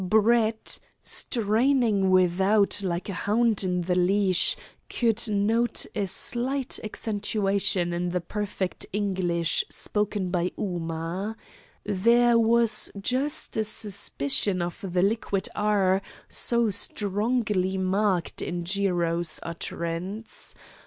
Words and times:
Brett, 0.03 0.79
straining 1.03 2.09
without 2.09 2.81
like 2.81 3.07
a 3.07 3.13
hound 3.13 3.63
in 3.63 3.81
the 3.81 3.93
leash, 3.93 4.55
could 4.89 5.29
note 5.29 5.85
a 5.93 6.07
slight 6.07 6.79
accentuation 6.83 7.93
in 7.93 8.09
the 8.09 8.19
perfect 8.19 8.87
English 8.91 9.63
spoken 9.69 10.31
by 10.31 10.49
Ooma. 10.57 11.35
There 11.83 12.39
was 12.39 12.89
just 12.99 13.55
a 13.57 13.63
suspicion 13.63 14.59
of 14.63 14.79
the 14.91 15.03
liquid 15.03 15.47
"r" 15.55 16.01
so 16.27 16.71
strongly 16.71 17.77
marked 17.77 18.41
in 18.41 18.65
Jiro's 18.65 19.39
utterance. 19.43 20.55